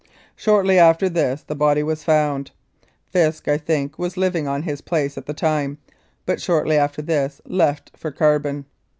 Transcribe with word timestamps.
Shortly 0.35 0.79
after 0.79 1.09
this 1.09 1.43
the 1.43 1.53
body 1.53 1.83
was 1.83 2.03
found. 2.03 2.49
Fisk, 3.11 3.47
I 3.47 3.59
think, 3.59 3.99
was 3.99 4.17
living 4.17 4.47
on 4.47 4.63
his 4.63 4.81
place 4.81 5.15
at 5.15 5.27
the 5.27 5.33
time, 5.35 5.77
but 6.25 6.41
shortly 6.41 6.75
after 6.75 7.03
this 7.03 7.39
left 7.45 7.91
for 7.95 8.09
Carbon. 8.09 8.65